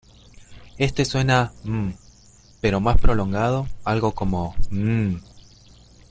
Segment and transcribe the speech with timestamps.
[0.79, 1.95] Este suena "m"
[2.59, 5.21] pero más prolongado, algo como "mn".